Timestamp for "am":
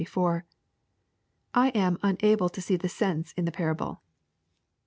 1.53-1.99